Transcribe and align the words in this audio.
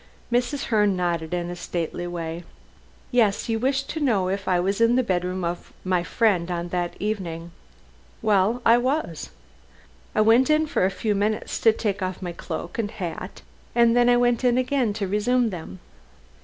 Mrs. 0.31 0.63
Herne 0.73 0.95
nodded 0.95 1.31
in 1.31 1.51
a 1.51 1.55
stately 1.55 2.07
way. 2.07 2.43
"Yes. 3.11 3.47
You 3.49 3.59
wish 3.59 3.83
to 3.83 3.99
know 3.99 4.29
if 4.29 4.47
I 4.47 4.59
was 4.59 4.81
in 4.81 4.95
the 4.95 5.03
bedroom 5.03 5.43
of 5.43 5.71
my 5.83 6.01
friend 6.01 6.49
on 6.49 6.69
that 6.69 6.95
evening. 6.99 7.51
Well, 8.23 8.63
I 8.65 8.79
was. 8.79 9.29
I 10.15 10.21
went 10.21 10.49
in 10.49 10.65
for 10.65 10.85
a 10.85 10.89
few 10.89 11.13
minutes 11.13 11.59
to 11.59 11.71
take 11.71 12.01
off 12.01 12.19
my 12.19 12.31
cloak 12.31 12.79
and 12.79 12.89
hat, 12.89 13.43
and 13.75 13.95
then 13.95 14.09
I 14.09 14.17
went 14.17 14.43
in 14.43 14.57
again 14.57 14.91
to 14.93 15.07
resume 15.07 15.51
them." 15.51 15.77